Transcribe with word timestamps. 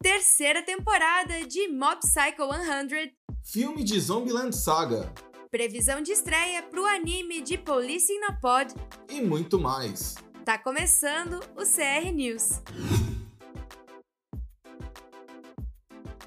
terceira 0.00 0.62
temporada 0.62 1.44
de 1.44 1.66
Mob 1.68 1.98
Psycho 1.98 2.48
100, 2.88 3.12
filme 3.42 3.82
de 3.82 4.00
Zombieland 4.00 4.54
Saga, 4.54 5.12
previsão 5.50 6.00
de 6.00 6.12
estreia 6.12 6.62
pro 6.62 6.84
anime 6.86 7.40
de 7.40 7.58
Police 7.58 8.12
no 8.20 8.40
Pod 8.40 8.72
e 9.10 9.20
muito 9.20 9.58
mais. 9.58 10.14
Tá 10.44 10.56
começando 10.56 11.40
o 11.56 11.64
CR 11.64 12.12
News. 12.14 12.62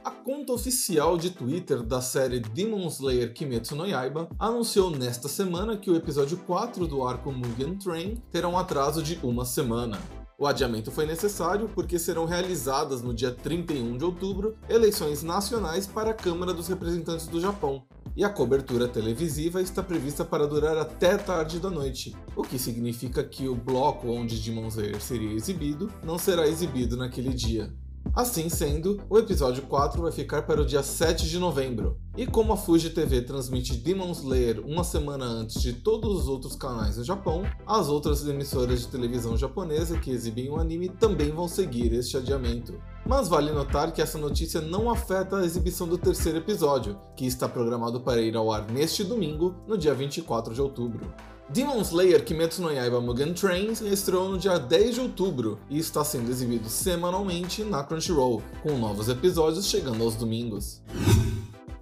A 0.03 0.11
conta 0.11 0.51
oficial 0.51 1.17
de 1.17 1.29
Twitter 1.29 1.81
da 1.81 2.01
série 2.01 2.41
Demon 2.41 2.87
Slayer 2.87 3.33
Kimetsu 3.33 3.75
no 3.75 3.87
Yaiba 3.87 4.27
anunciou 4.37 4.91
nesta 4.91 5.29
semana 5.29 5.77
que 5.77 5.89
o 5.89 5.95
episódio 5.95 6.37
4 6.39 6.87
do 6.87 7.07
arco 7.07 7.31
Mugen 7.31 7.77
Train 7.77 8.21
terá 8.31 8.49
um 8.49 8.57
atraso 8.57 9.01
de 9.01 9.17
uma 9.23 9.45
semana. 9.45 9.97
O 10.41 10.47
adiamento 10.47 10.89
foi 10.89 11.05
necessário 11.05 11.69
porque 11.69 11.99
serão 11.99 12.25
realizadas 12.25 13.03
no 13.03 13.13
dia 13.13 13.29
31 13.29 13.95
de 13.95 14.03
outubro 14.03 14.55
eleições 14.67 15.21
nacionais 15.21 15.85
para 15.85 16.09
a 16.09 16.13
Câmara 16.15 16.51
dos 16.51 16.67
Representantes 16.67 17.27
do 17.27 17.39
Japão, 17.39 17.83
e 18.17 18.23
a 18.23 18.29
cobertura 18.29 18.87
televisiva 18.87 19.61
está 19.61 19.83
prevista 19.83 20.25
para 20.25 20.47
durar 20.47 20.75
até 20.77 21.15
tarde 21.15 21.59
da 21.59 21.69
noite, 21.69 22.17
o 22.35 22.41
que 22.41 22.57
significa 22.57 23.23
que 23.23 23.47
o 23.47 23.53
bloco 23.53 24.07
onde 24.07 24.39
Demon 24.39 24.69
Slayer 24.69 24.99
seria 24.99 25.31
exibido 25.31 25.91
não 26.03 26.17
será 26.17 26.47
exibido 26.47 26.97
naquele 26.97 27.35
dia. 27.35 27.71
Assim 28.13 28.49
sendo, 28.49 28.99
o 29.09 29.17
episódio 29.17 29.63
4 29.63 30.01
vai 30.01 30.11
ficar 30.11 30.41
para 30.41 30.61
o 30.61 30.65
dia 30.65 30.83
7 30.83 31.29
de 31.29 31.39
novembro. 31.39 31.97
E 32.17 32.27
como 32.27 32.51
a 32.51 32.57
Fuji 32.57 32.89
TV 32.89 33.21
transmite 33.21 33.77
Demon 33.77 34.11
Slayer 34.11 34.59
uma 34.65 34.83
semana 34.83 35.23
antes 35.23 35.61
de 35.61 35.71
todos 35.71 36.23
os 36.23 36.27
outros 36.27 36.53
canais 36.53 36.97
no 36.97 37.05
Japão, 37.05 37.43
as 37.65 37.87
outras 37.87 38.27
emissoras 38.27 38.81
de 38.81 38.89
televisão 38.89 39.37
japonesa 39.37 39.97
que 39.97 40.11
exibem 40.11 40.49
o 40.49 40.59
anime 40.59 40.89
também 40.89 41.31
vão 41.31 41.47
seguir 41.47 41.93
este 41.93 42.17
adiamento. 42.17 42.77
Mas 43.05 43.29
vale 43.29 43.53
notar 43.53 43.93
que 43.93 44.01
essa 44.01 44.17
notícia 44.17 44.59
não 44.59 44.91
afeta 44.91 45.37
a 45.37 45.45
exibição 45.45 45.87
do 45.87 45.97
terceiro 45.97 46.39
episódio, 46.39 46.99
que 47.15 47.25
está 47.25 47.47
programado 47.47 48.01
para 48.01 48.21
ir 48.21 48.35
ao 48.35 48.51
ar 48.51 48.69
neste 48.69 49.05
domingo, 49.05 49.55
no 49.65 49.77
dia 49.77 49.93
24 49.93 50.53
de 50.53 50.61
outubro. 50.61 51.09
Demon 51.53 51.81
Slayer 51.81 52.23
Kimetsu 52.23 52.61
no 52.61 52.71
Yaiba 52.71 53.01
Mugen 53.01 53.33
Train 53.33 53.73
estreou 53.91 54.29
no 54.29 54.37
dia 54.37 54.57
10 54.57 54.95
de 54.95 55.01
outubro 55.01 55.59
e 55.69 55.77
está 55.79 56.01
sendo 56.01 56.31
exibido 56.31 56.69
semanalmente 56.69 57.61
na 57.61 57.83
Crunchyroll, 57.83 58.41
com 58.63 58.77
novos 58.77 59.09
episódios 59.09 59.67
chegando 59.67 60.01
aos 60.01 60.15
domingos. 60.15 60.81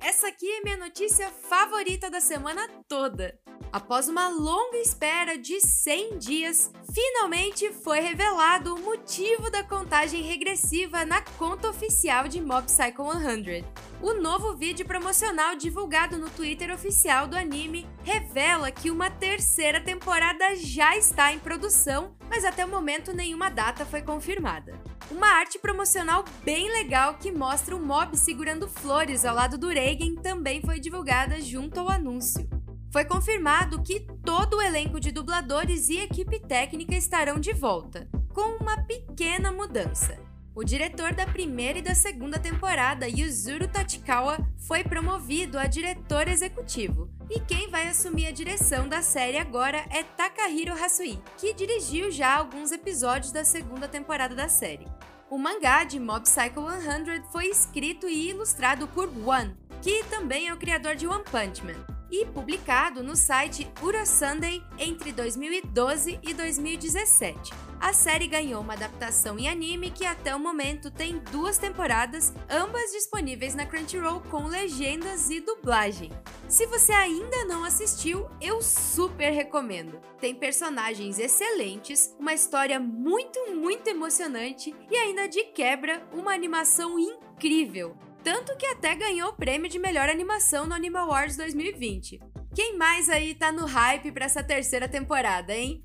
Essa 0.01 0.27
aqui 0.27 0.49
é 0.49 0.61
minha 0.63 0.77
notícia 0.77 1.29
favorita 1.47 2.09
da 2.09 2.19
semana 2.19 2.67
toda. 2.87 3.37
Após 3.71 4.09
uma 4.09 4.27
longa 4.27 4.77
espera 4.77 5.37
de 5.37 5.61
100 5.61 6.17
dias, 6.17 6.71
finalmente 6.91 7.71
foi 7.71 7.99
revelado 7.99 8.73
o 8.73 8.81
motivo 8.81 9.51
da 9.51 9.63
contagem 9.63 10.23
regressiva 10.23 11.05
na 11.05 11.21
conta 11.21 11.69
oficial 11.69 12.27
de 12.27 12.41
Mob 12.41 12.65
Psycho 12.65 13.03
100. 13.03 13.63
O 14.01 14.13
novo 14.13 14.55
vídeo 14.55 14.85
promocional 14.85 15.57
divulgado 15.57 16.17
no 16.17 16.29
Twitter 16.29 16.73
oficial 16.73 17.27
do 17.27 17.35
anime 17.35 17.85
revela 18.01 18.71
que 18.71 18.89
uma 18.89 19.11
terceira 19.11 19.81
temporada 19.81 20.55
já 20.55 20.95
está 20.95 21.33
em 21.33 21.39
produção, 21.39 22.15
mas 22.29 22.45
até 22.45 22.63
o 22.63 22.69
momento 22.69 23.11
nenhuma 23.11 23.49
data 23.49 23.85
foi 23.85 24.01
confirmada. 24.01 24.79
Uma 25.11 25.27
arte 25.27 25.59
promocional 25.59 26.23
bem 26.45 26.71
legal 26.71 27.15
que 27.15 27.29
mostra 27.29 27.75
o 27.75 27.79
Mob 27.79 28.15
segurando 28.15 28.69
flores 28.69 29.25
ao 29.25 29.35
lado 29.35 29.57
do 29.57 29.67
Reigen 29.67 30.15
também 30.15 30.61
foi 30.61 30.79
divulgada 30.79 31.41
junto 31.41 31.81
ao 31.81 31.89
anúncio. 31.89 32.47
Foi 32.93 33.03
confirmado 33.03 33.83
que 33.83 34.07
todo 34.23 34.57
o 34.57 34.61
elenco 34.61 34.97
de 34.97 35.11
dubladores 35.11 35.89
e 35.89 35.97
equipe 35.97 36.39
técnica 36.39 36.95
estarão 36.95 37.37
de 37.37 37.51
volta, 37.51 38.07
com 38.33 38.63
uma 38.63 38.77
pequena 38.83 39.51
mudança. 39.51 40.28
O 40.59 40.63
diretor 40.65 41.13
da 41.13 41.25
primeira 41.25 41.79
e 41.79 41.81
da 41.81 41.95
segunda 41.95 42.37
temporada, 42.37 43.07
Yuzuru 43.07 43.65
Tachikawa, 43.65 44.45
foi 44.57 44.83
promovido 44.83 45.57
a 45.57 45.65
diretor 45.65 46.27
executivo. 46.27 47.09
E 47.29 47.39
quem 47.39 47.69
vai 47.69 47.87
assumir 47.87 48.27
a 48.27 48.31
direção 48.31 48.85
da 48.85 49.01
série 49.01 49.37
agora 49.37 49.85
é 49.89 50.03
Takahiro 50.03 50.73
Hasui, 50.73 51.17
que 51.37 51.53
dirigiu 51.53 52.11
já 52.11 52.35
alguns 52.35 52.73
episódios 52.73 53.31
da 53.31 53.45
segunda 53.45 53.87
temporada 53.87 54.35
da 54.35 54.49
série. 54.49 54.85
O 55.29 55.37
mangá 55.37 55.85
de 55.85 55.97
Mob 55.97 56.23
Psycho 56.23 56.69
100 56.69 57.23
foi 57.31 57.45
escrito 57.45 58.09
e 58.09 58.31
ilustrado 58.31 58.85
por 58.85 59.07
One, 59.07 59.55
que 59.81 60.03
também 60.09 60.49
é 60.49 60.53
o 60.53 60.57
criador 60.57 60.93
de 60.93 61.07
One 61.07 61.23
Punch 61.23 61.63
Man 61.63 61.98
e 62.11 62.25
publicado 62.25 63.03
no 63.03 63.15
site 63.15 63.69
Ura 63.81 64.05
Sunday 64.05 64.63
entre 64.77 65.11
2012 65.11 66.19
e 66.23 66.33
2017. 66.33 67.51
A 67.79 67.93
série 67.93 68.27
ganhou 68.27 68.61
uma 68.61 68.73
adaptação 68.73 69.39
em 69.39 69.47
anime 69.47 69.89
que 69.89 70.05
até 70.05 70.35
o 70.35 70.39
momento 70.39 70.91
tem 70.91 71.19
duas 71.31 71.57
temporadas, 71.57 72.33
ambas 72.49 72.91
disponíveis 72.91 73.55
na 73.55 73.65
Crunchyroll 73.65 74.21
com 74.29 74.47
legendas 74.47 75.29
e 75.29 75.39
dublagem. 75.39 76.11
Se 76.47 76.65
você 76.65 76.91
ainda 76.91 77.45
não 77.45 77.63
assistiu, 77.63 78.27
eu 78.41 78.61
super 78.61 79.29
recomendo. 79.31 80.01
Tem 80.19 80.35
personagens 80.35 81.19
excelentes, 81.19 82.13
uma 82.19 82.33
história 82.33 82.79
muito, 82.79 83.55
muito 83.55 83.87
emocionante 83.87 84.75
e 84.91 84.95
ainda 84.97 85.29
de 85.29 85.45
quebra 85.45 86.05
uma 86.11 86.33
animação 86.33 86.99
incrível. 86.99 87.95
Tanto 88.23 88.55
que 88.57 88.65
até 88.65 88.95
ganhou 88.95 89.29
o 89.29 89.33
prêmio 89.33 89.69
de 89.69 89.79
melhor 89.79 90.09
animação 90.09 90.67
no 90.67 90.73
Anime 90.73 90.97
Awards 90.97 91.37
2020. 91.37 92.19
Quem 92.53 92.77
mais 92.77 93.09
aí 93.09 93.33
tá 93.33 93.51
no 93.51 93.65
hype 93.65 94.11
para 94.11 94.25
essa 94.25 94.43
terceira 94.43 94.87
temporada, 94.87 95.55
hein? 95.55 95.83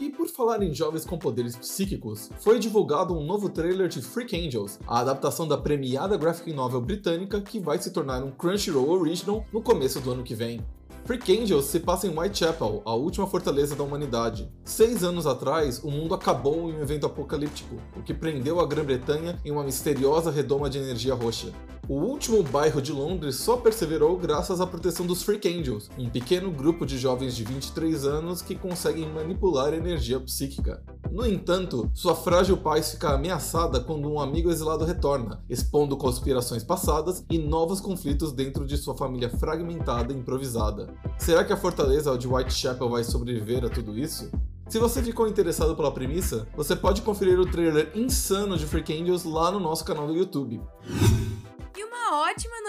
E 0.00 0.10
por 0.10 0.28
falar 0.28 0.62
em 0.62 0.74
jovens 0.74 1.04
com 1.04 1.18
poderes 1.18 1.56
psíquicos, 1.56 2.30
foi 2.40 2.58
divulgado 2.58 3.16
um 3.16 3.24
novo 3.24 3.48
trailer 3.48 3.88
de 3.88 4.02
Freak 4.02 4.36
Angels, 4.36 4.78
a 4.86 5.00
adaptação 5.00 5.46
da 5.46 5.56
premiada 5.56 6.16
graphic 6.16 6.52
novel 6.52 6.80
britânica 6.80 7.40
que 7.40 7.58
vai 7.58 7.78
se 7.78 7.92
tornar 7.92 8.22
um 8.22 8.30
Crunchyroll 8.30 8.90
Original 8.90 9.44
no 9.52 9.62
começo 9.62 10.00
do 10.00 10.10
ano 10.10 10.24
que 10.24 10.34
vem. 10.34 10.60
Freak 11.04 11.30
Angels 11.38 11.66
se 11.66 11.80
passa 11.80 12.06
em 12.06 12.18
Whitechapel, 12.18 12.80
a 12.82 12.94
última 12.94 13.26
fortaleza 13.26 13.76
da 13.76 13.84
humanidade. 13.84 14.50
Seis 14.64 15.04
anos 15.04 15.26
atrás, 15.26 15.78
o 15.84 15.90
mundo 15.90 16.14
acabou 16.14 16.70
em 16.70 16.76
um 16.76 16.80
evento 16.80 17.04
apocalíptico, 17.04 17.76
o 17.94 18.02
que 18.02 18.14
prendeu 18.14 18.58
a 18.58 18.66
Grã-Bretanha 18.66 19.38
em 19.44 19.50
uma 19.50 19.62
misteriosa 19.62 20.30
redoma 20.30 20.70
de 20.70 20.78
energia 20.78 21.12
roxa. 21.12 21.52
O 21.86 21.96
último 21.96 22.42
bairro 22.42 22.80
de 22.80 22.92
Londres 22.92 23.36
só 23.36 23.58
perseverou 23.58 24.16
graças 24.16 24.58
à 24.58 24.66
proteção 24.66 25.04
dos 25.04 25.22
Freak 25.22 25.46
Angels, 25.46 25.90
um 25.98 26.08
pequeno 26.08 26.50
grupo 26.50 26.86
de 26.86 26.96
jovens 26.96 27.36
de 27.36 27.44
23 27.44 28.06
anos 28.06 28.40
que 28.40 28.54
conseguem 28.54 29.06
manipular 29.12 29.74
energia 29.74 30.18
psíquica. 30.18 30.82
No 31.10 31.26
entanto, 31.26 31.90
sua 31.92 32.14
frágil 32.14 32.56
paz 32.56 32.92
fica 32.92 33.10
ameaçada 33.10 33.80
quando 33.80 34.10
um 34.10 34.18
amigo 34.18 34.50
exilado 34.50 34.86
retorna, 34.86 35.44
expondo 35.46 35.94
conspirações 35.94 36.64
passadas 36.64 37.22
e 37.30 37.36
novos 37.36 37.82
conflitos 37.82 38.32
dentro 38.32 38.66
de 38.66 38.78
sua 38.78 38.96
família 38.96 39.28
fragmentada 39.28 40.10
e 40.10 40.16
improvisada. 40.16 40.88
Será 41.18 41.44
que 41.44 41.52
a 41.52 41.56
fortaleza 41.56 42.16
de 42.16 42.26
Whitechapel 42.26 42.88
vai 42.88 43.04
sobreviver 43.04 43.62
a 43.62 43.68
tudo 43.68 43.98
isso? 43.98 44.30
Se 44.70 44.78
você 44.78 45.02
ficou 45.02 45.28
interessado 45.28 45.76
pela 45.76 45.92
premissa, 45.92 46.48
você 46.56 46.74
pode 46.74 47.02
conferir 47.02 47.38
o 47.38 47.44
trailer 47.44 47.92
insano 47.94 48.56
de 48.56 48.64
Freak 48.64 48.90
Angels 48.98 49.24
lá 49.24 49.50
no 49.50 49.60
nosso 49.60 49.84
canal 49.84 50.06
do 50.06 50.14
YouTube 50.14 50.62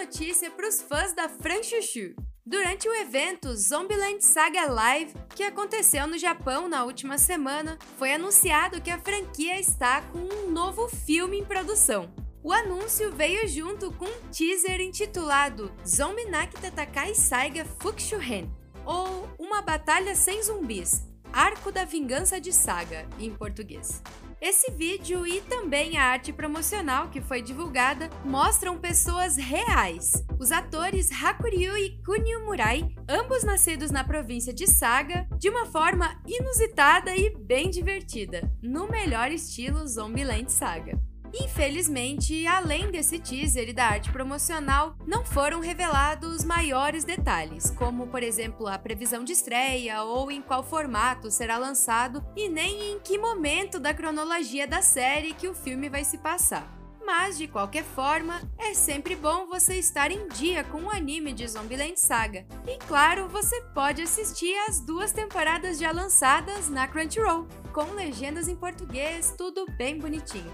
notícia 0.05 0.51
para 0.51 0.67
os 0.67 0.83
fãs 0.83 1.13
da 1.13 1.27
Fran 1.27 1.63
Chuchu. 1.63 2.13
Durante 2.45 2.87
o 2.87 2.93
evento 2.93 3.55
Zombieland 3.55 4.23
Saga 4.23 4.71
Live, 4.71 5.15
que 5.35 5.41
aconteceu 5.41 6.05
no 6.05 6.15
Japão 6.15 6.69
na 6.69 6.83
última 6.83 7.17
semana, 7.17 7.79
foi 7.97 8.13
anunciado 8.13 8.79
que 8.79 8.91
a 8.91 8.99
franquia 8.99 9.59
está 9.59 10.03
com 10.03 10.19
um 10.19 10.51
novo 10.51 10.87
filme 10.87 11.39
em 11.39 11.43
produção. 11.43 12.13
O 12.43 12.53
anúncio 12.53 13.11
veio 13.13 13.47
junto 13.47 13.91
com 13.93 14.05
um 14.05 14.29
teaser 14.31 14.79
intitulado 14.79 15.73
Zombie 15.83 16.25
Nakita 16.25 16.69
Takai 16.69 17.15
Saiga 17.15 17.65
Fukushuhen, 17.65 18.47
ou 18.85 19.27
Uma 19.39 19.63
Batalha 19.63 20.13
Sem 20.13 20.43
Zumbis, 20.43 21.01
Arco 21.33 21.71
da 21.71 21.83
Vingança 21.83 22.39
de 22.39 22.53
Saga, 22.53 23.09
em 23.17 23.33
português. 23.33 24.03
Esse 24.41 24.69
vídeo 24.71 25.25
e 25.25 25.41
também 25.41 25.97
a 25.97 26.03
arte 26.03 26.33
promocional 26.33 27.09
que 27.09 27.21
foi 27.21 27.41
divulgada 27.41 28.09
mostram 28.23 28.77
pessoas 28.77 29.37
reais. 29.37 30.11
Os 30.37 30.51
atores 30.51 31.09
Hakuryu 31.11 31.77
e 31.77 32.01
Kunio 32.03 32.45
Murai, 32.45 32.87
ambos 33.09 33.43
nascidos 33.43 33.91
na 33.91 34.03
província 34.03 34.53
de 34.53 34.67
Saga, 34.67 35.27
de 35.37 35.49
uma 35.49 35.65
forma 35.65 36.21
inusitada 36.27 37.15
e 37.15 37.35
bem 37.37 37.69
divertida, 37.69 38.51
no 38.61 38.87
melhor 38.89 39.31
estilo 39.31 39.87
Zombieland 39.87 40.51
Saga. 40.51 40.99
Infelizmente, 41.37 42.47
além 42.47 42.89
desse 42.89 43.19
teaser 43.19 43.69
e 43.69 43.73
da 43.73 43.87
arte 43.87 44.09
promocional, 44.09 44.95
não 45.05 45.25
foram 45.25 45.59
revelados 45.59 46.45
maiores 46.45 47.03
detalhes, 47.03 47.71
como 47.71 48.07
por 48.07 48.23
exemplo 48.23 48.67
a 48.67 48.77
previsão 48.77 49.23
de 49.23 49.33
estreia 49.33 50.01
ou 50.03 50.31
em 50.31 50.41
qual 50.41 50.63
formato 50.63 51.29
será 51.29 51.57
lançado 51.57 52.25
e 52.35 52.47
nem 52.47 52.93
em 52.93 52.99
que 52.99 53.17
momento 53.17 53.79
da 53.79 53.93
cronologia 53.93 54.65
da 54.65 54.81
série 54.81 55.33
que 55.33 55.47
o 55.47 55.53
filme 55.53 55.89
vai 55.89 56.05
se 56.05 56.17
passar. 56.17 56.73
Mas, 57.05 57.37
de 57.37 57.47
qualquer 57.47 57.83
forma, 57.83 58.41
é 58.57 58.73
sempre 58.73 59.15
bom 59.15 59.45
você 59.45 59.75
estar 59.75 60.09
em 60.09 60.27
dia 60.29 60.63
com 60.63 60.83
o 60.83 60.89
anime 60.89 61.33
de 61.33 61.47
Zombieland 61.47 61.99
Saga. 61.99 62.47
E 62.67 62.79
claro, 62.87 63.27
você 63.29 63.61
pode 63.75 64.01
assistir 64.01 64.55
as 64.67 64.79
duas 64.79 65.11
temporadas 65.11 65.77
já 65.77 65.91
lançadas 65.91 66.67
na 66.67 66.87
Crunchyroll, 66.87 67.47
com 67.71 67.93
legendas 67.93 68.47
em 68.47 68.55
português, 68.55 69.35
tudo 69.37 69.67
bem 69.77 69.99
bonitinho. 69.99 70.51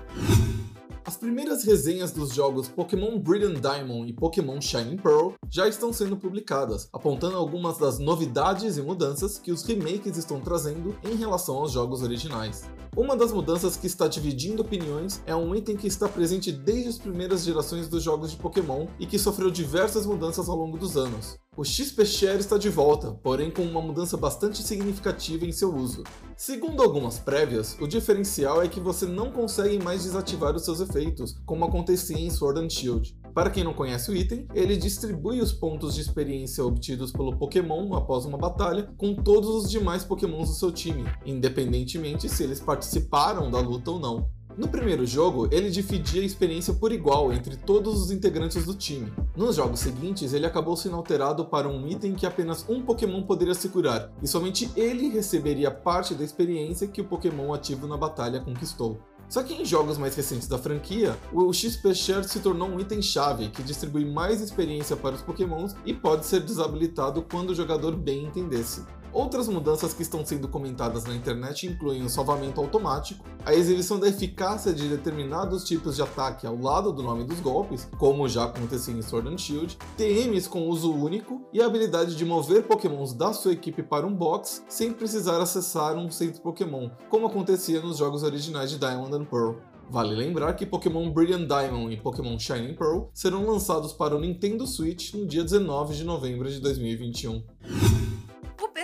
As 1.04 1.18
primeiras 1.18 1.64
resenhas 1.64 2.12
dos 2.12 2.32
jogos 2.32 2.68
Pokémon 2.68 3.18
Brilliant 3.18 3.60
Diamond 3.60 4.08
e 4.08 4.14
Pokémon 4.14 4.62
Shining 4.62 4.98
Pearl 4.98 5.32
já 5.50 5.68
estão 5.68 5.92
sendo 5.92 6.16
publicadas, 6.16 6.88
apontando 6.94 7.38
algumas 7.38 7.80
das 7.80 7.98
novidades 7.98 8.78
e 8.78 8.84
mudanças 8.84 9.40
que 9.40 9.52
os 9.52 9.64
remakes 9.64 10.16
estão 10.16 10.40
trazendo 10.40 10.96
em 11.04 11.16
relação 11.16 11.56
aos 11.56 11.72
jogos 11.72 12.04
originais. 12.04 12.70
Uma 12.96 13.16
das 13.16 13.32
mudanças 13.32 13.78
que 13.78 13.88
está 13.88 14.08
dividindo 14.08 14.62
opiniões 14.62 15.24
é 15.26 15.36
um 15.36 15.56
item 15.56 15.78
que 15.78 15.88
está 15.88 16.08
presente 16.08 16.52
desde 16.52 16.90
as 16.90 16.98
primeiras 16.98 17.44
gerações 17.44 17.88
dos 17.88 18.04
jogos 18.04 18.32
de 18.32 18.38
Pokémon 18.38 18.86
e 19.00 19.08
que 19.08 19.18
sofreu 19.18 19.50
diversas 19.50 20.06
mudanças 20.06 20.50
ao 20.50 20.58
longo 20.58 20.78
dos 20.78 20.98
anos. 20.98 21.40
O 21.56 21.64
XP 21.66 22.06
Share 22.06 22.40
está 22.40 22.58
de 22.58 22.70
volta, 22.70 23.12
porém 23.24 23.52
com 23.52 23.62
uma 23.64 23.82
mudança 23.82 24.16
bastante 24.18 24.64
significativa 24.64 25.46
em 25.46 25.52
seu 25.52 25.74
uso. 25.76 26.04
Segundo 26.36 26.82
algumas 26.82 27.20
prévias, 27.20 27.78
o 27.80 27.88
diferencial 27.88 28.62
é 28.62 28.68
que 28.68 28.80
você 28.80 29.06
não 29.06 29.32
consegue 29.32 29.78
mais 29.82 30.04
desativar 30.04 30.56
os 30.56 30.64
seus 30.64 30.82
efeitos, 30.92 31.36
como 31.46 31.66
acontecia 31.66 32.20
em 32.20 32.30
Sword 32.30 32.60
and 32.60 32.70
Shield. 32.70 33.18
Para 33.34 33.50
quem 33.50 33.64
não 33.64 33.74
conhece 33.74 34.12
o 34.12 34.16
item, 34.16 34.46
ele 34.54 34.76
distribui 34.76 35.40
os 35.40 35.54
pontos 35.54 35.96
de 35.96 36.02
experiência 36.02 36.66
obtidos 36.66 37.12
pelo 37.12 37.38
Pokémon 37.38 37.94
após 37.96 38.26
uma 38.26 38.38
batalha 38.38 38.92
com 38.98 39.16
todos 39.16 39.50
os 39.50 39.72
demais 39.72 40.04
Pokémons 40.04 40.50
do 40.50 40.56
seu 40.56 40.72
time, 40.72 41.06
independentemente 41.26 42.28
se 42.28 42.44
eles 42.44 42.60
participaram 42.60 43.50
da 43.50 43.60
luta 43.60 43.92
ou 43.92 44.00
não. 44.00 44.30
No 44.58 44.68
primeiro 44.68 45.06
jogo, 45.06 45.48
ele 45.50 45.70
dividia 45.70 46.22
a 46.22 46.26
experiência 46.26 46.74
por 46.74 46.92
igual 46.92 47.32
entre 47.32 47.56
todos 47.56 48.02
os 48.02 48.12
integrantes 48.12 48.66
do 48.66 48.76
time. 48.76 49.12
Nos 49.36 49.56
jogos 49.56 49.80
seguintes, 49.80 50.34
ele 50.34 50.46
acabou 50.46 50.76
sendo 50.76 50.98
alterado 50.98 51.46
para 51.46 51.70
um 51.70 51.88
item 51.88 52.14
que 52.14 52.26
apenas 52.26 52.66
um 52.68 52.82
Pokémon 52.82 53.24
poderia 53.24 53.54
se 53.54 53.70
curar, 53.70 54.12
e 54.22 54.28
somente 54.28 54.70
ele 54.76 55.08
receberia 55.08 55.72
parte 55.72 56.14
da 56.14 56.24
experiência 56.24 56.88
que 56.88 57.00
o 57.00 57.06
Pokémon 57.06 57.54
ativo 57.54 57.88
na 57.88 57.96
batalha 57.96 58.42
conquistou. 58.42 59.00
Só 59.32 59.42
que 59.42 59.54
em 59.54 59.64
jogos 59.64 59.98
mais 59.98 60.14
recentes 60.14 60.46
da 60.46 60.58
franquia, 60.58 61.18
o 61.32 61.54
XP 61.54 61.96
Share 61.96 62.28
se 62.28 62.42
tornou 62.42 62.68
um 62.68 62.78
item-chave 62.82 63.48
que 63.48 63.64
distribui 63.64 64.04
mais 64.04 64.42
experiência 64.42 64.98
para 64.98 65.16
os 65.16 65.22
Pokémons 65.22 65.74
e 65.86 65.94
pode 65.94 66.26
ser 66.26 66.42
desabilitado 66.42 67.22
quando 67.22 67.52
o 67.52 67.56
jogador 67.56 67.96
bem 67.96 68.26
entendesse. 68.26 68.84
Outras 69.14 69.50
mudanças 69.50 69.94
que 69.94 70.02
estão 70.02 70.26
sendo 70.26 70.48
comentadas 70.48 71.04
na 71.04 71.14
internet 71.14 71.68
incluem 71.68 72.02
o 72.02 72.10
salvamento 72.10 72.62
automático, 72.62 73.26
a 73.46 73.54
exibição 73.54 74.00
da 74.00 74.08
eficácia 74.08 74.74
de 74.74 74.88
determinados 74.88 75.66
tipos 75.66 75.98
de 75.98 76.02
ataque 76.02 76.48
ao 76.48 76.58
lado 76.58 76.94
do 76.94 77.04
nome 77.04 77.26
dos 77.26 77.42
golpes, 77.42 77.90
como 77.98 78.30
já 78.30 78.46
acontecia 78.46 78.94
em 78.94 79.02
Sword 79.02 79.28
and 79.28 79.38
Shield, 79.38 79.78
TMs 79.98 80.48
com 80.48 80.70
uso 80.70 80.94
único 80.94 81.42
e 81.52 81.62
a 81.62 81.66
habilidade 81.66 82.16
de 82.16 82.24
mover 82.24 82.64
pokémons 82.64 83.14
da 83.14 83.34
sua 83.34 83.52
equipe 83.52 83.84
para 83.84 84.08
um 84.08 84.14
box 84.14 84.64
sem 84.70 84.94
precisar 84.94 85.42
acessar 85.42 85.98
um 85.98 86.10
centro 86.10 86.42
Pokémon, 86.42 86.90
como 87.10 87.28
acontecia 87.28 87.82
nos 87.82 87.98
jogos 87.98 88.24
originais 88.24 88.70
de 88.70 88.78
Diamond 88.78 89.14
and 89.14 89.26
Pearl. 89.26 89.56
Vale 89.90 90.16
lembrar 90.16 90.54
que 90.54 90.66
Pokémon 90.66 91.12
Brilliant 91.12 91.48
Diamond 91.48 91.94
e 91.94 91.98
Pokémon 91.98 92.40
Shining 92.40 92.76
Pearl 92.76 93.10
serão 93.14 93.46
lançados 93.46 93.92
para 93.92 94.16
o 94.16 94.22
Nintendo 94.22 94.66
Switch 94.66 95.14
no 95.14 95.26
dia 95.26 95.44
19 95.44 95.96
de 95.96 96.06
novembro 96.06 96.50
de 96.50 96.62
2021 96.62 97.44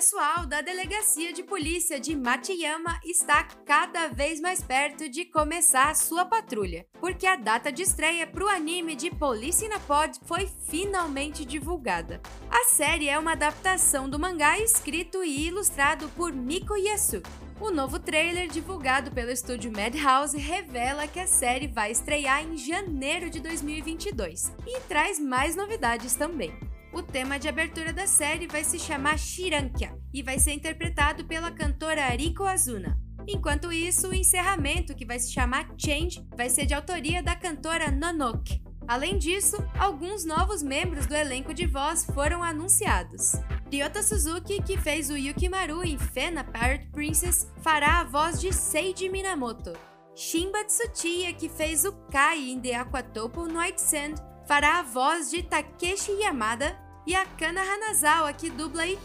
pessoal 0.10 0.46
da 0.46 0.62
Delegacia 0.62 1.34
de 1.34 1.44
Polícia 1.44 2.00
de 2.00 2.16
Machiyama 2.16 2.98
está 3.04 3.44
cada 3.44 4.08
vez 4.08 4.40
mais 4.40 4.64
perto 4.64 5.10
de 5.10 5.26
começar 5.26 5.94
sua 5.98 6.24
patrulha, 6.24 6.86
porque 7.02 7.28
a 7.28 7.36
data 7.36 7.74
de 7.74 7.82
estreia 7.82 8.26
para 8.26 8.46
o 8.46 8.48
anime 8.48 8.96
de 8.96 9.12
Police 9.12 9.66
in 9.66 9.74
a 9.74 9.80
Pod 9.82 10.18
foi 10.24 10.50
finalmente 10.70 11.44
divulgada. 11.44 12.22
A 12.50 12.74
série 12.74 13.10
é 13.10 13.20
uma 13.20 13.34
adaptação 13.34 14.10
do 14.10 14.18
mangá 14.18 14.58
escrito 14.58 15.26
e 15.26 15.48
ilustrado 15.48 16.08
por 16.16 16.32
Miko 16.32 16.78
Yasu. 16.78 17.22
O 17.60 17.70
novo 17.70 18.00
trailer 18.00 18.48
divulgado 18.48 19.12
pelo 19.12 19.32
estúdio 19.32 19.74
Madhouse 19.74 20.38
revela 20.38 21.06
que 21.06 21.20
a 21.20 21.28
série 21.28 21.68
vai 21.68 21.92
estrear 21.92 22.46
em 22.46 22.56
janeiro 22.56 23.30
de 23.30 23.42
2022 23.42 24.54
e 24.66 24.80
traz 24.88 25.20
mais 25.20 25.54
novidades 25.54 26.16
também. 26.16 26.67
O 26.94 27.02
tema 27.02 27.38
de 27.38 27.48
abertura 27.48 27.92
da 27.92 28.08
série 28.08 28.48
vai 28.48 28.64
se 28.64 28.80
chamar 28.80 29.20
Shirankya 29.20 29.98
e 30.14 30.24
vai 30.24 30.40
ser 30.40 30.54
interpretado 30.54 31.26
pela 31.26 31.52
cantora 31.52 32.08
Riko 32.10 32.44
Azuna. 32.44 32.98
Enquanto 33.28 33.74
isso, 33.74 34.08
o 34.08 34.16
encerramento, 34.16 34.96
que 34.96 35.06
vai 35.06 35.20
se 35.20 35.32
chamar 35.34 35.68
Change, 35.78 36.26
vai 36.36 36.50
ser 36.50 36.66
de 36.66 36.74
autoria 36.74 37.22
da 37.22 37.36
cantora 37.36 37.92
Nonoke. 37.92 38.62
Além 38.88 39.18
disso, 39.18 39.58
alguns 39.78 40.24
novos 40.24 40.64
membros 40.64 41.06
do 41.06 41.14
elenco 41.14 41.54
de 41.54 41.66
voz 41.66 42.06
foram 42.06 42.42
anunciados. 42.42 43.34
Ryota 43.70 44.02
Suzuki, 44.02 44.64
que 44.64 44.78
fez 44.78 45.10
o 45.10 45.18
Yukimaru 45.18 45.84
em 45.84 45.98
Fena 45.98 46.46
Pirate 46.46 46.88
Princess, 46.92 47.52
fará 47.62 48.00
a 48.00 48.06
voz 48.06 48.40
de 48.40 48.54
Seiji 48.54 49.10
Minamoto. 49.10 49.74
Shimba 50.16 50.64
Tsutiya, 50.64 51.34
que 51.34 51.50
fez 51.50 51.84
o 51.84 51.92
Kai 52.10 52.50
em 52.50 52.62
The 52.62 52.76
Aquatopo 52.76 53.46
Night 53.46 53.80
Sand, 53.82 54.16
fará 54.48 54.80
a 54.80 54.84
voz 54.84 55.30
de 55.30 55.44
Takeshi 55.44 56.12
Yamada 56.14 56.78
e 57.06 57.16
a 57.16 57.26
Kana 57.26 57.62
Hanazawa, 57.62 58.34
que 58.34 58.50
dubla 58.50 58.86
em 58.86 58.98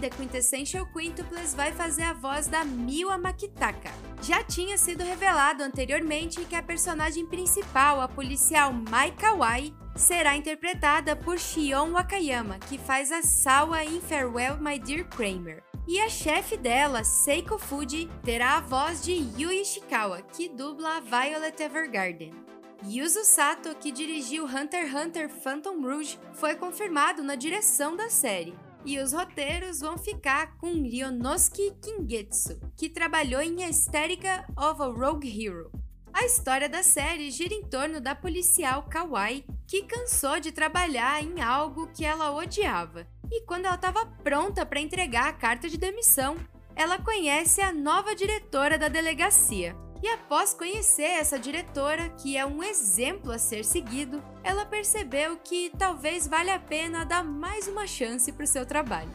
The 0.00 0.10
Quintessential 0.10 0.86
Quintuples, 0.86 1.54
vai 1.54 1.72
fazer 1.72 2.02
a 2.02 2.12
voz 2.12 2.46
da 2.46 2.64
Miwa 2.64 3.18
Makitaka. 3.18 3.90
Já 4.22 4.42
tinha 4.42 4.78
sido 4.78 5.04
revelado 5.04 5.62
anteriormente 5.62 6.44
que 6.44 6.56
a 6.56 6.62
personagem 6.62 7.26
principal, 7.26 8.00
a 8.00 8.08
policial 8.08 8.72
Mai 8.72 9.10
Kawai, 9.10 9.74
será 9.94 10.36
interpretada 10.36 11.14
por 11.14 11.38
Shion 11.38 11.92
Wakayama, 11.92 12.58
que 12.58 12.78
faz 12.78 13.12
a 13.12 13.22
Sawa 13.22 13.84
em 13.84 14.00
Farewell 14.00 14.58
My 14.58 14.78
Dear 14.78 15.04
Kramer. 15.04 15.62
E 15.86 16.00
a 16.00 16.08
chefe 16.08 16.56
dela, 16.56 17.04
Seiko 17.04 17.58
Fuji, 17.58 18.08
terá 18.22 18.56
a 18.56 18.60
voz 18.60 19.02
de 19.02 19.12
Yui 19.12 19.60
Ishikawa, 19.60 20.22
que 20.22 20.48
dubla 20.48 20.96
a 20.96 21.00
Violet 21.00 21.62
Evergarden. 21.62 22.43
Yuzo 22.86 23.24
Sato, 23.24 23.74
que 23.76 23.90
dirigiu 23.90 24.44
Hunter 24.44 24.84
x 24.84 24.94
Hunter 24.94 25.28
Phantom 25.30 25.80
Rouge, 25.80 26.18
foi 26.34 26.54
confirmado 26.54 27.22
na 27.22 27.34
direção 27.34 27.96
da 27.96 28.10
série. 28.10 28.54
E 28.84 28.98
os 28.98 29.14
roteiros 29.14 29.80
vão 29.80 29.96
ficar 29.96 30.58
com 30.58 30.82
Ryonosuke 30.82 31.72
Kingetsu, 31.80 32.60
que 32.76 32.90
trabalhou 32.90 33.40
em 33.40 33.64
Aesthetica 33.64 34.46
of 34.50 34.82
a 34.82 34.86
Rogue 34.86 35.28
Hero. 35.28 35.72
A 36.12 36.26
história 36.26 36.68
da 36.68 36.82
série 36.82 37.30
gira 37.30 37.54
em 37.54 37.64
torno 37.64 38.02
da 38.02 38.14
policial 38.14 38.82
Kawai, 38.82 39.44
que 39.66 39.84
cansou 39.84 40.38
de 40.38 40.52
trabalhar 40.52 41.22
em 41.22 41.40
algo 41.40 41.90
que 41.92 42.04
ela 42.04 42.36
odiava. 42.36 43.06
E 43.32 43.40
quando 43.46 43.64
ela 43.64 43.76
estava 43.76 44.04
pronta 44.22 44.66
para 44.66 44.80
entregar 44.80 45.28
a 45.28 45.32
carta 45.32 45.70
de 45.70 45.78
demissão, 45.78 46.36
ela 46.76 46.98
conhece 46.98 47.62
a 47.62 47.72
nova 47.72 48.14
diretora 48.14 48.76
da 48.76 48.88
delegacia, 48.88 49.74
e 50.04 50.08
após 50.08 50.52
conhecer 50.52 51.02
essa 51.18 51.38
diretora, 51.38 52.10
que 52.10 52.36
é 52.36 52.44
um 52.44 52.62
exemplo 52.62 53.32
a 53.32 53.38
ser 53.38 53.64
seguido, 53.64 54.22
ela 54.42 54.66
percebeu 54.66 55.38
que 55.38 55.72
talvez 55.78 56.28
valha 56.28 56.56
a 56.56 56.58
pena 56.58 57.06
dar 57.06 57.24
mais 57.24 57.66
uma 57.66 57.86
chance 57.86 58.30
para 58.30 58.44
o 58.44 58.46
seu 58.46 58.66
trabalho. 58.66 59.10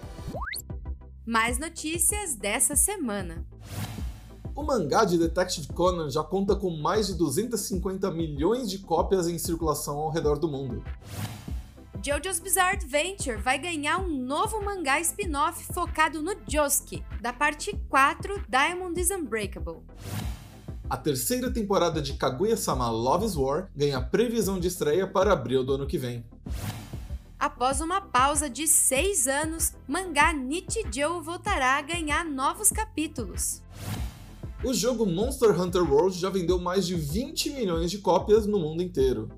Mais 1.23 1.59
notícias 1.59 2.33
dessa 2.33 2.75
semana. 2.75 3.45
O 4.55 4.63
mangá 4.63 5.05
de 5.05 5.19
Detective 5.19 5.67
Conan 5.67 6.09
já 6.09 6.23
conta 6.23 6.55
com 6.55 6.71
mais 6.71 7.05
de 7.05 7.13
250 7.13 8.09
milhões 8.09 8.67
de 8.67 8.79
cópias 8.79 9.27
em 9.27 9.37
circulação 9.37 9.99
ao 9.99 10.09
redor 10.09 10.39
do 10.39 10.47
mundo. 10.47 10.83
JoJo's 12.03 12.39
Bizarre 12.39 12.77
Adventure 12.77 13.37
vai 13.37 13.59
ganhar 13.59 13.99
um 13.99 14.09
novo 14.09 14.59
mangá 14.65 14.99
spin-off 15.01 15.71
focado 15.71 16.23
no 16.23 16.35
Josuke, 16.47 17.05
da 17.21 17.31
parte 17.31 17.79
4 17.89 18.43
Diamond 18.49 18.99
is 18.99 19.11
Unbreakable. 19.11 19.83
A 20.89 20.97
terceira 20.97 21.51
temporada 21.51 22.01
de 22.01 22.13
Kaguya-sama 22.13 22.89
Love 22.89 23.23
is 23.23 23.35
War 23.35 23.69
ganha 23.75 24.01
previsão 24.01 24.59
de 24.59 24.67
estreia 24.67 25.05
para 25.05 25.33
abril 25.33 25.63
do 25.63 25.73
ano 25.73 25.85
que 25.85 25.99
vem. 25.99 26.25
Após 27.37 27.79
uma 27.79 28.01
pausa 28.01 28.49
de 28.49 28.67
seis 28.67 29.27
anos, 29.27 29.71
mangá 29.87 30.33
Nichijou 30.33 31.21
voltará 31.21 31.77
a 31.77 31.81
ganhar 31.83 32.25
novos 32.25 32.71
capítulos. 32.71 33.61
O 34.63 34.73
jogo 34.73 35.05
Monster 35.05 35.51
Hunter 35.61 35.83
World 35.83 36.17
já 36.17 36.31
vendeu 36.31 36.57
mais 36.57 36.87
de 36.87 36.95
20 36.95 37.51
milhões 37.51 37.91
de 37.91 37.99
cópias 37.99 38.47
no 38.47 38.59
mundo 38.59 38.81
inteiro. 38.81 39.29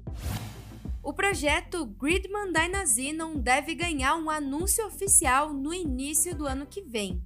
O 1.04 1.12
projeto 1.12 1.86
Gridman 1.86 2.54
Dynazenon 2.54 3.36
deve 3.36 3.76
ganhar 3.76 4.16
um 4.16 4.30
anúncio 4.30 4.86
oficial 4.88 5.52
no 5.52 5.74
início 5.74 6.34
do 6.34 6.48
ano 6.48 6.66
que 6.66 6.82
vem. 6.82 7.22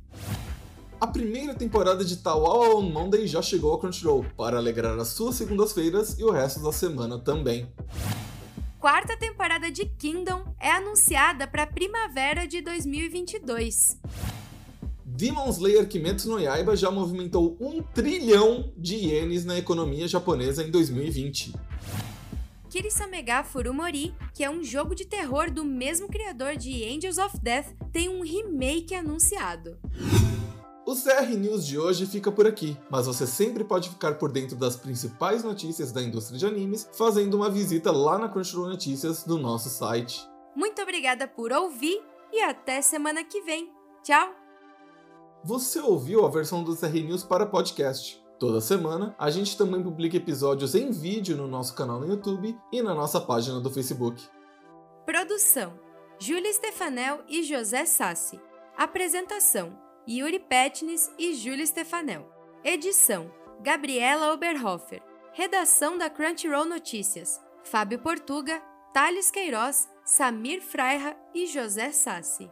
A 1.00 1.08
primeira 1.08 1.54
temporada 1.54 2.06
de 2.06 2.18
Tawao 2.18 2.78
on 2.78 2.90
Monday 2.90 3.28
já 3.28 3.42
chegou 3.42 3.72
ao 3.72 3.80
Crunchyroll 3.80 4.26
para 4.38 4.58
alegrar 4.58 4.98
as 4.98 5.10
suas 5.10 5.36
segundas-feiras 5.36 6.18
e 6.18 6.24
o 6.24 6.32
resto 6.32 6.62
da 6.62 6.72
semana 6.72 7.20
também. 7.20 7.68
Quarta 8.80 9.18
temporada 9.18 9.70
de 9.70 9.86
Kingdom 9.86 10.46
é 10.60 10.72
anunciada 10.72 11.48
para 11.48 11.68
primavera 11.68 12.48
de 12.48 12.62
2022. 12.62 14.00
Demon 15.04 15.50
Slayer 15.50 15.88
Kimetsu 15.88 16.30
no 16.30 16.40
Yaiba 16.40 16.76
já 16.78 16.90
movimentou 16.90 17.58
um 17.60 17.82
trilhão 17.82 18.72
de 18.78 18.96
ienes 18.96 19.44
na 19.44 19.58
economia 19.58 20.08
japonesa 20.08 20.64
em 20.64 20.72
2020. 20.72 21.54
Kirisamega 22.70 23.44
Furumori, 23.44 24.14
que 24.34 24.44
é 24.44 24.50
um 24.50 24.64
jogo 24.64 24.96
de 24.96 25.06
terror 25.06 25.52
do 25.52 25.64
mesmo 25.64 26.08
criador 26.08 26.56
de 26.56 26.84
Angels 26.84 27.18
of 27.18 27.40
Death, 27.40 27.68
tem 27.92 28.10
um 28.10 28.22
remake 28.22 28.94
anunciado. 28.94 29.78
O 30.86 30.94
CR 30.94 31.36
News 31.36 31.66
de 31.66 31.80
hoje 31.80 32.06
fica 32.06 32.32
por 32.32 32.46
aqui, 32.46 32.78
mas 32.92 33.08
você 33.08 33.26
sempre 33.26 33.64
pode 33.64 33.90
ficar 33.90 34.20
por 34.20 34.32
dentro 34.32 34.56
das 34.56 34.76
principais 34.76 35.44
notícias 35.44 35.92
da 35.92 36.00
indústria 36.00 36.38
de 36.38 36.46
animes 36.46 36.88
fazendo 36.94 37.34
uma 37.34 37.50
visita 37.50 37.92
lá 37.92 38.20
na 38.20 38.30
Crunchyroll 38.30 38.70
Notícias 38.70 39.24
do 39.24 39.40
nosso 39.40 39.68
site. 39.68 40.22
Muito 40.56 40.80
obrigada 40.84 41.28
por 41.28 41.52
ouvir 41.52 42.00
e 42.32 42.40
até 42.40 42.84
semana 42.84 43.24
que 43.24 43.42
vem. 43.42 43.74
Tchau! 44.04 44.32
Você 45.44 45.80
ouviu 45.80 46.24
a 46.24 46.30
versão 46.30 46.64
do 46.64 46.78
CR 46.78 46.94
News 46.94 47.24
para 47.24 47.48
podcast. 47.48 48.24
Toda 48.38 48.62
semana, 48.62 49.16
a 49.18 49.32
gente 49.32 49.58
também 49.58 49.82
publica 49.82 50.18
episódios 50.18 50.76
em 50.76 50.92
vídeo 50.92 51.36
no 51.36 51.48
nosso 51.48 51.74
canal 51.74 52.00
no 52.00 52.08
YouTube 52.08 52.56
e 52.72 52.84
na 52.84 52.94
nossa 52.94 53.20
página 53.20 53.60
do 53.60 53.72
Facebook. 53.72 54.24
Produção: 55.04 55.80
Júlia 56.20 56.54
Stefanel 56.54 57.24
e 57.28 57.42
José 57.42 57.86
Sassi. 57.86 58.40
Apresentação: 58.78 59.85
Yuri 60.08 60.38
Petnis 60.38 61.12
e 61.18 61.34
Júlia 61.34 61.66
Stefanel. 61.66 62.30
Edição: 62.64 63.32
Gabriela 63.62 64.34
Oberhofer. 64.34 65.02
Redação 65.34 65.98
da 65.98 66.10
Crunchyroll 66.10 66.66
Notícias: 66.66 67.42
Fábio 67.64 67.98
Portuga, 67.98 68.62
Thales 68.94 69.32
Queiroz, 69.32 69.90
Samir 70.04 70.62
Freira 70.62 71.18
e 71.34 71.48
José 71.48 71.92
Sassi. 71.92 72.52